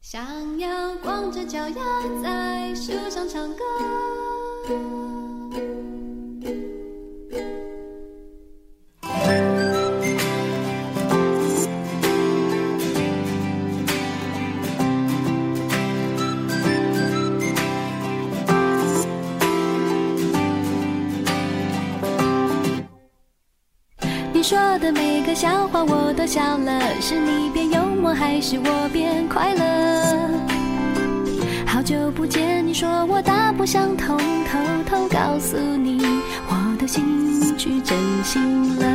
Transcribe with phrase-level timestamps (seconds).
[0.00, 5.19] 想要光着脚丫在树上唱歌。
[24.80, 30.30] 的每个笑话我都笑了，是你变幽默还是我变快乐？
[31.66, 36.00] 好久不见，你说我大不相同，偷偷告诉你，
[36.48, 38.86] 我的心去真心了。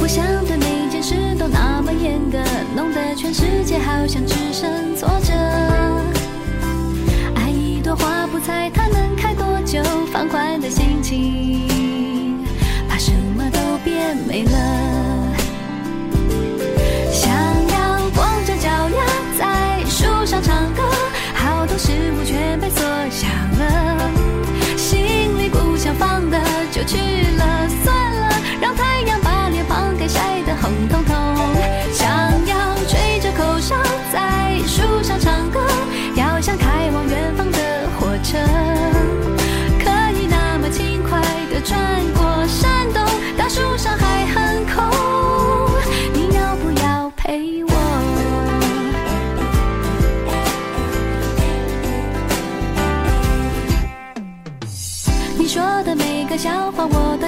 [0.00, 2.38] 不想对每件事都那么严格，
[2.74, 5.34] 弄得全世界好像只剩挫折。
[7.36, 10.79] 爱一朵花不猜它能开多久，放宽的心
[14.44, 14.89] 了。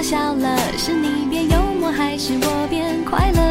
[0.03, 3.42] 笑了，是你变幽默还是我变快乐？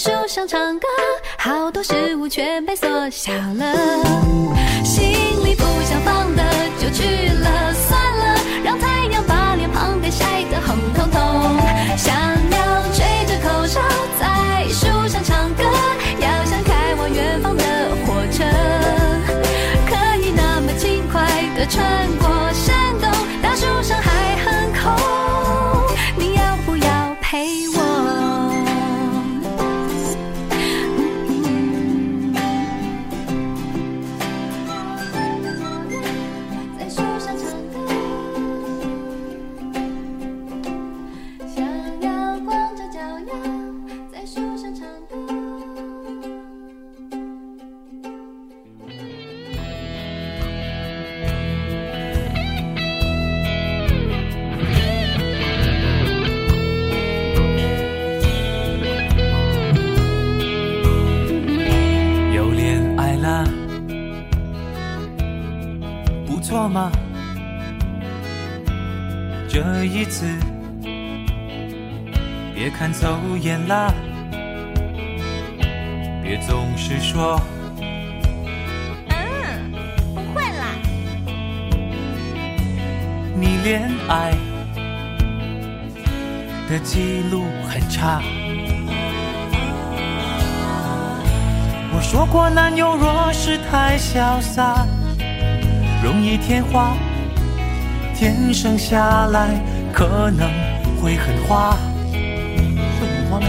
[0.00, 0.88] 树上唱歌，
[1.36, 3.76] 好多事物全被缩小了，
[4.82, 5.12] 心
[5.44, 6.42] 里不想放的
[6.80, 11.20] 就去了，算了，让太阳把脸庞给晒得红彤彤。
[11.98, 13.78] 想要吹着口哨
[14.18, 15.64] 在树上唱歌，
[16.18, 17.62] 要像开往远方的
[18.06, 18.42] 火车，
[19.86, 21.22] 可以那么轻快
[21.54, 23.10] 地穿过山洞，
[23.42, 27.79] 大树上还很空，你要不要陪我？
[79.08, 79.72] 嗯，
[80.14, 80.74] 不会啦，
[83.34, 84.32] 你恋爱
[86.68, 88.22] 的记录很差。
[91.92, 94.86] 我说过，男友若是太潇洒，
[96.02, 96.96] 容易天花，
[98.14, 99.60] 天生下来
[99.92, 100.48] 可能
[101.02, 101.76] 会很花。
[102.12, 103.46] 会很花吗？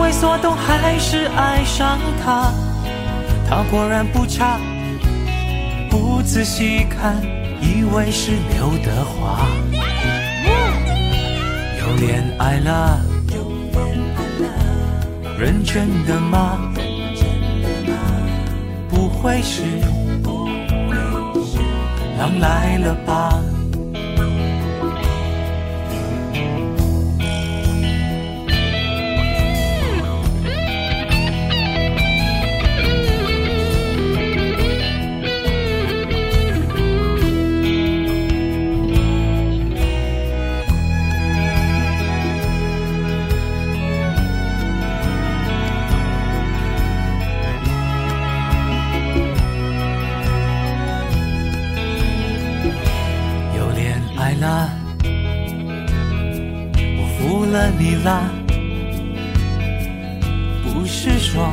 [0.00, 2.52] 为所动，还是爱上他，
[3.48, 4.58] 他果然不差。
[5.90, 7.16] 不仔细看，
[7.60, 9.46] 以为是刘德华。
[11.80, 13.00] 有恋爱了，
[15.38, 16.58] 认真的吗？
[18.88, 19.62] 不会是
[22.18, 23.38] 狼来了吧？
[57.78, 58.22] 你啦，
[60.64, 61.46] 不是说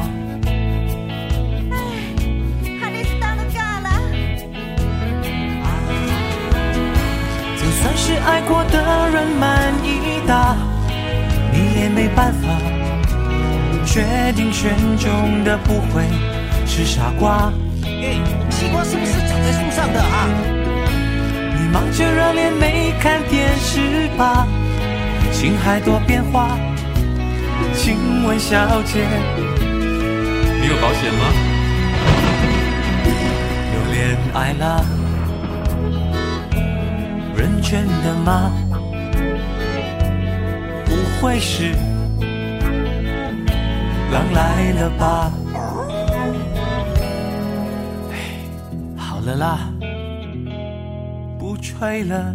[7.57, 10.55] 就算是爱过的人满意的，
[11.51, 12.47] 你也没办法
[13.85, 16.03] 确定选中的不会
[16.65, 17.51] 是傻瓜。
[17.83, 18.17] 哎，
[18.49, 20.27] 西瓜是不是长在树上的啊？
[21.59, 24.47] 你忙着热恋没看电视吧？
[25.43, 26.57] 心还多变化。
[27.75, 29.05] 请问小姐，
[29.59, 31.19] 你有保险吗？
[33.75, 34.85] 有恋爱了，
[37.35, 38.53] 认真的吗？
[40.85, 41.73] 不会是
[44.13, 45.29] 狼来了吧？
[48.95, 49.59] 好了啦。
[51.37, 52.33] 不吹了，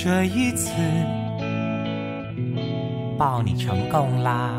[0.00, 0.70] 这一次
[3.18, 4.57] 抱你成功啦！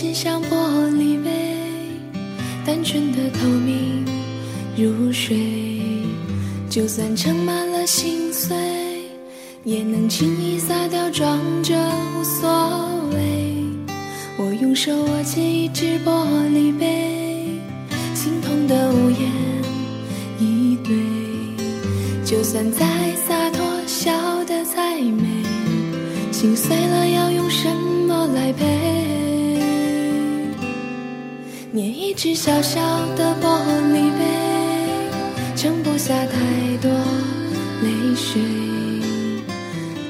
[0.00, 0.56] 心像玻
[0.92, 1.30] 璃杯，
[2.64, 4.02] 单纯的透明
[4.74, 5.36] 如水，
[6.70, 8.56] 就算盛满了心碎，
[9.62, 11.76] 也能轻易洒掉，装着
[12.16, 12.48] 无所
[13.12, 13.54] 谓。
[14.38, 17.60] 我用手握起一只玻璃杯，
[18.14, 19.30] 心痛的无言
[20.38, 20.96] 以对，
[22.24, 22.86] 就算再
[23.16, 24.10] 洒脱，笑
[24.46, 25.28] 得再美。
[26.32, 27.68] 心碎了要用什
[28.08, 28.99] 么来赔？
[32.22, 32.78] 只小小
[33.16, 33.48] 的玻
[33.94, 36.90] 璃杯，盛不下太多
[37.80, 38.42] 泪水。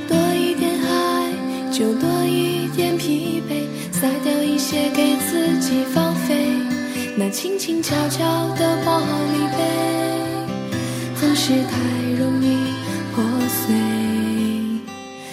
[0.09, 3.63] 多一点爱，就多一点疲惫，
[3.93, 6.49] 洒掉一些给自己放飞。
[7.17, 8.25] 那轻轻悄悄
[8.57, 9.01] 的玻
[9.33, 9.63] 璃杯，
[11.15, 11.79] 总是太
[12.19, 12.57] 容易
[13.15, 13.73] 破碎。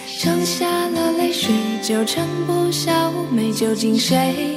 [0.05, 3.51] 盛下了泪水，就盛不下妩媚。
[3.51, 4.55] 究竟谁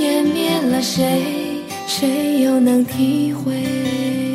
[0.00, 1.47] 湮灭了谁？
[1.88, 4.27] 谁又能体会？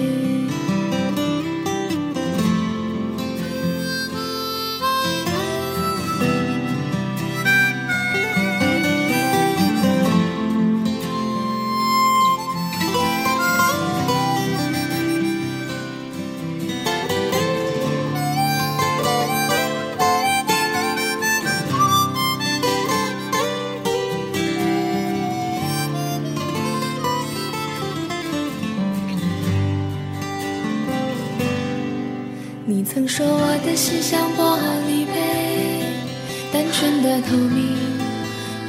[37.27, 37.77] 透明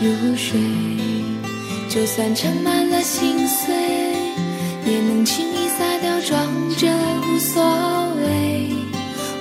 [0.01, 0.59] 如水，
[1.89, 3.75] 就算盛满了心碎，
[4.87, 6.47] 也能轻易洒掉，装
[6.77, 6.89] 着
[7.27, 7.63] 无所
[8.17, 8.71] 谓。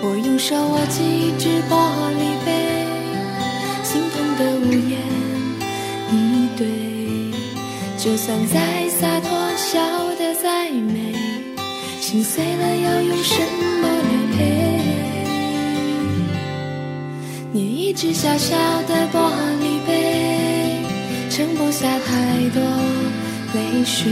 [0.02, 1.72] 我用手握起一只玻
[2.20, 2.48] 璃杯，
[3.84, 5.00] 心痛的无言
[6.12, 6.14] 以
[6.58, 6.62] 对，
[7.98, 9.80] 就算再洒脱，笑
[10.18, 11.16] 得再美，
[12.00, 13.40] 心碎了要用什
[13.82, 14.23] 么来
[17.54, 17.84] 你？
[17.94, 18.56] 一只小小
[18.88, 19.32] 的玻
[19.62, 20.82] 璃杯，
[21.30, 22.60] 盛不下太多
[23.54, 24.12] 泪水。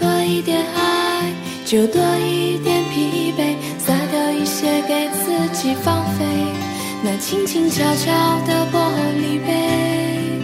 [0.00, 1.32] 多一点爱，
[1.64, 6.24] 就多一点疲惫，洒掉一些给自己放飞。
[7.04, 8.12] 那轻轻悄悄
[8.44, 8.78] 的玻
[9.20, 10.42] 璃杯，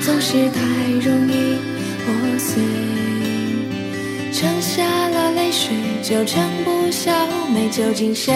[0.00, 0.60] 总是太
[1.02, 1.56] 容易
[2.04, 2.62] 破碎。
[4.30, 7.68] 盛下了泪水，就盛不下美。
[7.70, 8.32] 究竟谁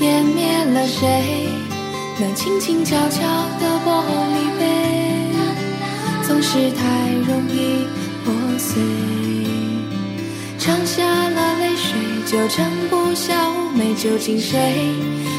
[0.00, 1.48] 湮灭了谁？
[2.20, 3.20] 那轻轻悄悄
[3.60, 4.02] 的玻
[4.34, 4.62] 璃杯，
[6.26, 6.82] 总是太
[7.26, 7.86] 容易
[8.24, 8.82] 破碎。
[10.58, 13.32] 尝下了泪水，就撑不消
[13.74, 13.94] 美。
[13.94, 14.58] 究竟谁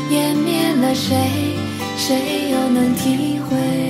[0.09, 1.15] 湮灭了谁？
[1.97, 3.88] 谁又能体会？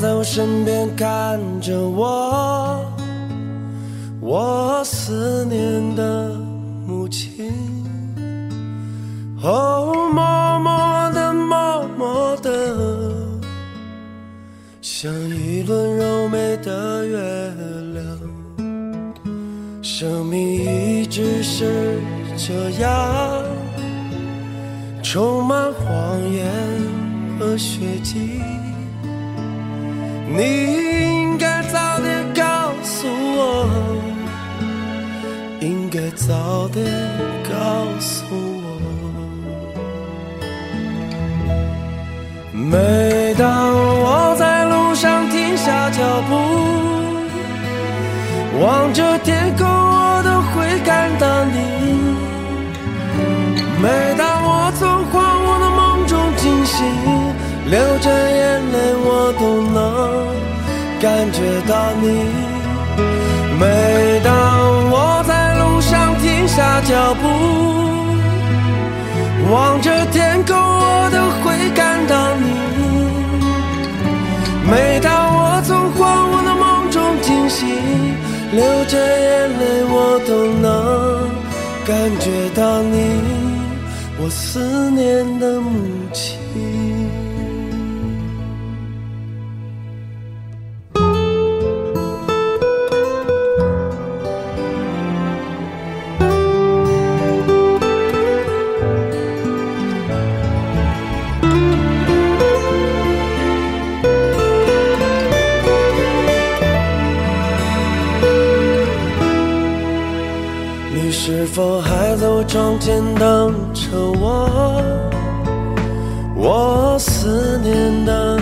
[0.00, 2.82] 在我身边看着我？
[4.18, 6.30] 我思念的
[6.86, 7.52] 母亲，
[9.42, 12.50] 哦，默默的，默默的，
[14.80, 17.18] 像一轮柔美的月
[17.92, 18.06] 亮。
[19.82, 20.40] 生命
[21.02, 22.00] 一直是
[22.38, 23.44] 这样，
[25.02, 26.50] 充满谎言
[27.38, 28.29] 和血迹。
[30.40, 33.06] 你应该早点告诉
[33.36, 33.68] 我，
[35.60, 36.82] 应该早点
[37.44, 37.52] 告
[38.00, 38.64] 诉我。
[42.54, 46.32] 每当我在路上停下脚步，
[48.64, 51.58] 望着天空，我都会感到你。
[53.82, 56.78] 每当我从荒芜的梦中惊醒，
[61.00, 62.06] 感觉到你。
[63.58, 64.30] 每当
[64.92, 67.22] 我在路上停下脚步，
[69.50, 72.44] 望着天空，我都会感到你。
[74.70, 77.66] 每当我从荒芜的梦中惊醒，
[78.52, 80.30] 流着眼泪，我都
[80.60, 80.68] 能
[81.86, 82.96] 感觉到你。
[84.22, 85.58] 我思念的
[112.40, 112.48] 母亲。
[112.48, 114.82] 窗前等着我，
[116.34, 118.38] 我思念的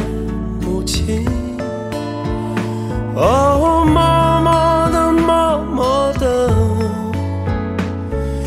[0.60, 1.26] 母亲。
[3.16, 6.48] 哦，默默的，默默的，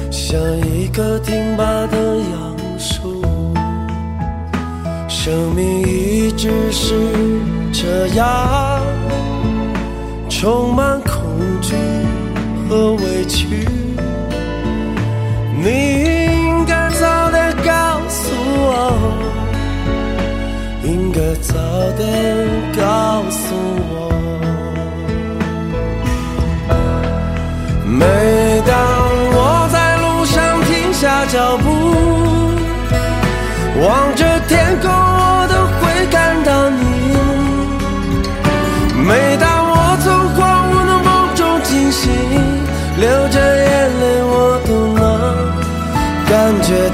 [0.09, 0.39] 像
[0.69, 3.21] 一棵挺拔的杨树，
[5.09, 6.95] 生命一直是
[7.73, 8.81] 这样，
[10.29, 11.21] 充满恐
[11.61, 11.75] 惧
[12.69, 13.80] 和委屈。
[15.63, 17.71] 你应该早点告
[18.09, 18.33] 诉
[18.65, 18.69] 我，
[20.83, 21.53] 应该早
[21.97, 22.03] 点
[22.75, 22.81] 告
[23.29, 23.53] 诉
[23.91, 23.93] 我。
[27.85, 28.03] 每
[28.65, 28.73] 当
[29.33, 31.69] 我在路上停下脚步，
[33.85, 34.20] 望着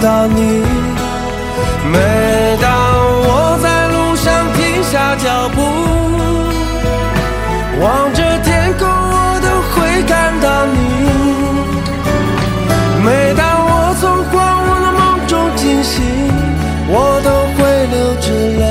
[0.07, 0.63] 到你。
[1.91, 1.97] 每
[2.61, 2.71] 当
[3.27, 5.59] 我在路上停下脚步，
[7.83, 10.75] 望着天空，我都会看到你。
[13.03, 14.33] 每当我从荒
[14.63, 15.95] 芜的梦中惊醒，
[16.87, 17.59] 我都会
[17.91, 18.25] 流着
[18.61, 18.65] 泪，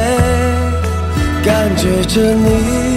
[1.44, 2.95] 感觉着你。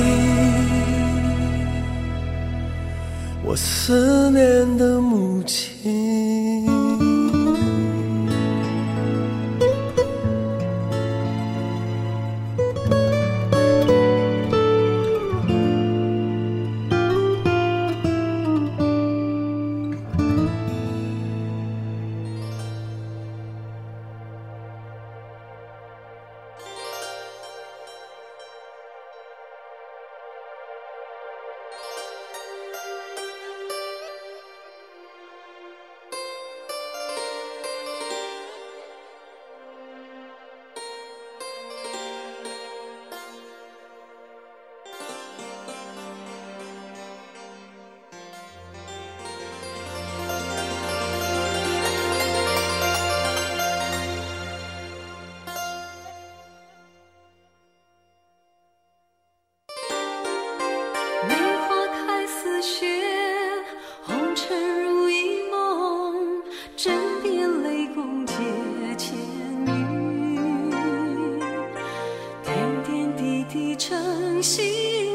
[73.80, 75.09] 诚心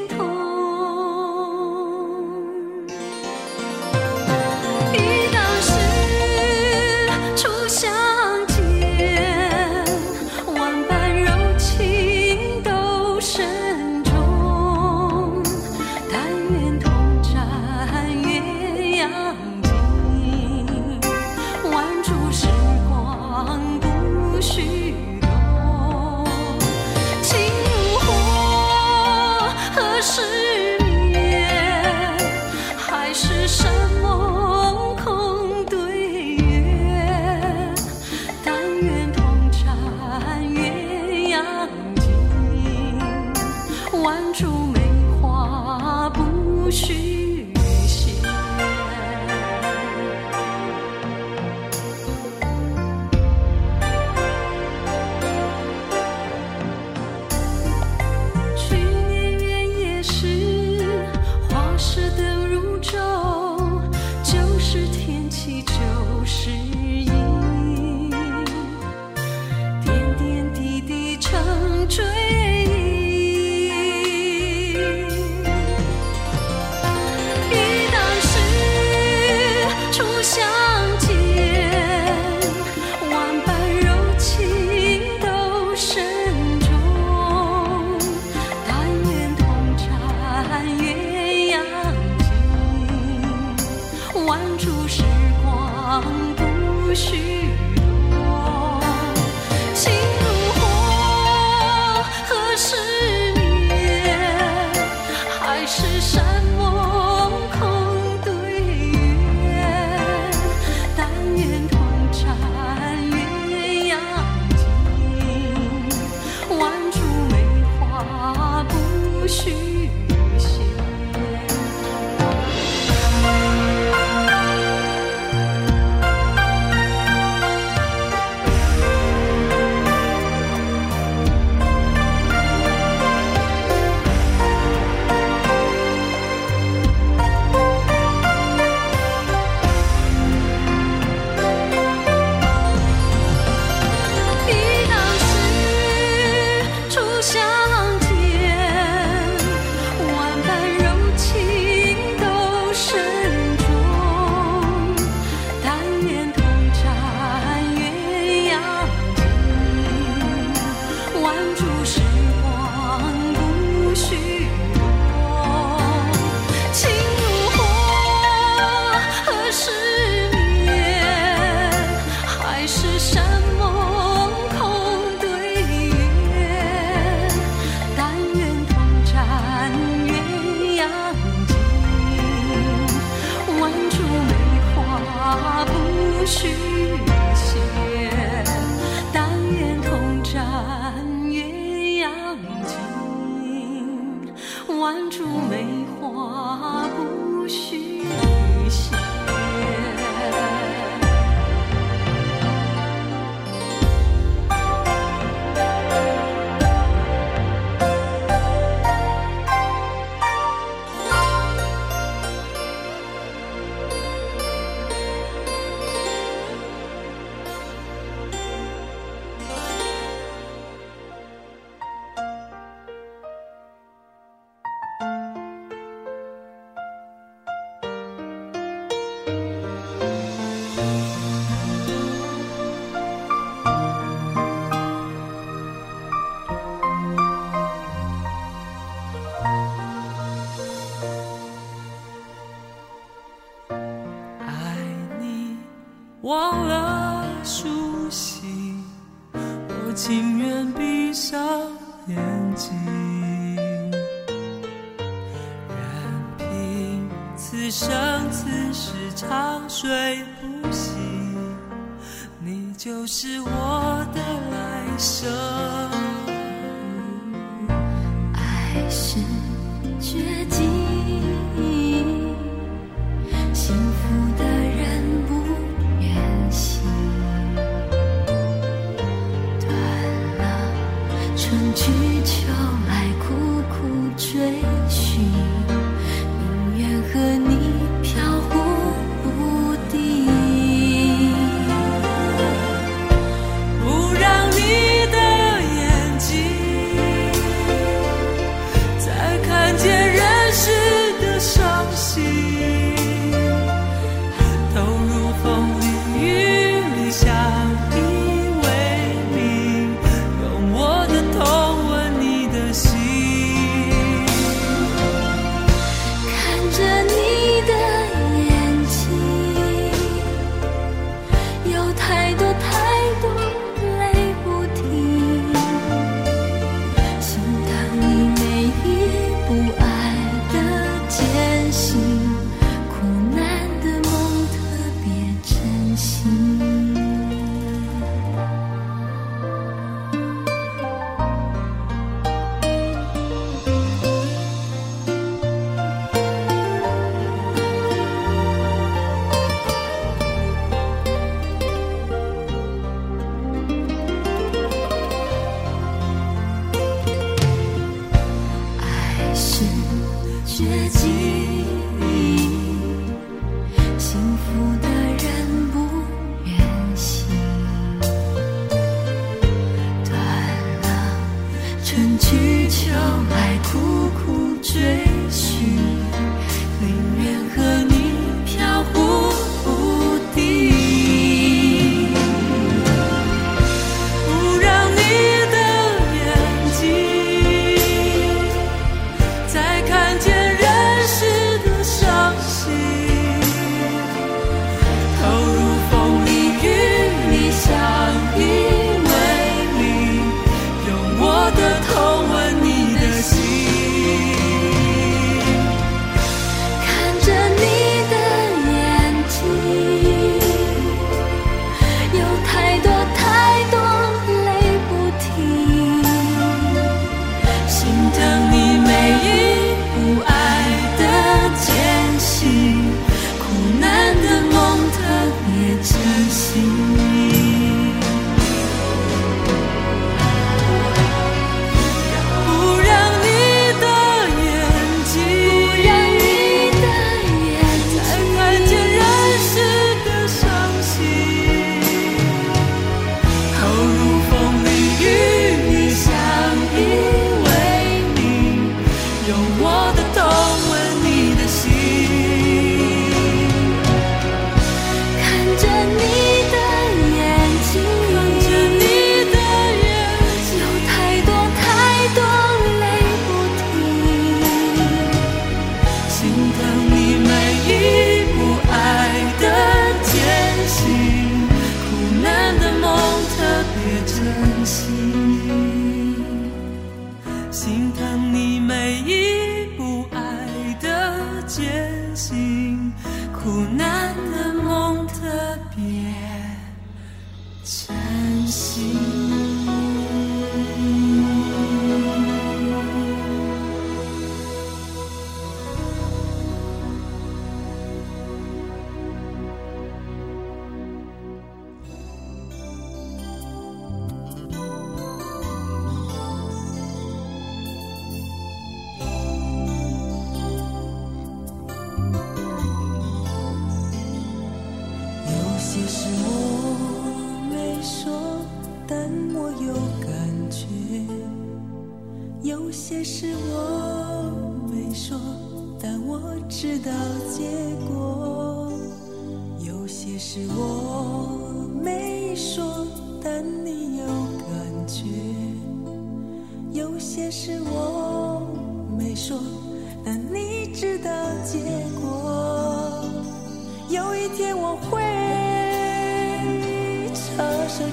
[281.54, 281.84] 春去
[282.24, 282.83] 秋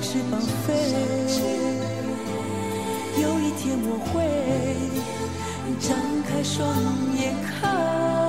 [0.01, 0.73] 翅膀飞
[3.21, 4.17] 有一天我会
[5.79, 6.67] 张开双
[7.15, 8.20] 眼看。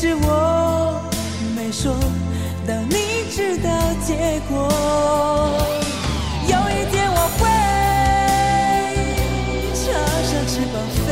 [0.00, 1.02] 是我
[1.56, 1.92] 没说
[2.64, 2.94] 但你
[3.32, 3.68] 知道
[4.06, 4.68] 结果。
[6.42, 7.42] 有一天我会
[9.74, 9.80] 插
[10.22, 11.06] 上翅膀飞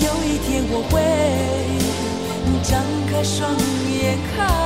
[0.00, 0.92] 有一天我会
[2.64, 3.48] 张开双
[3.88, 4.63] 眼看。